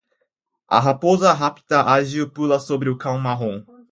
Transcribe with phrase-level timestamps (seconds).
[0.67, 3.63] A rápida raposa ágil pula sobre o cão marrom